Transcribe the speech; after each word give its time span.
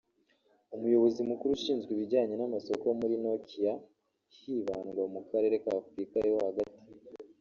umuyobozi 0.75 1.19
mukuru 1.29 1.51
ushinzwe 1.57 1.89
ibijyanye 1.93 2.33
n’amasoko 2.37 2.85
muri 2.99 3.15
Nokia 3.23 3.73
hibandwa 4.35 5.03
mu 5.13 5.21
karere 5.29 5.55
ka 5.63 5.71
Afurika 5.81 6.15
yo 6.27 6.35
hagati 6.45 6.77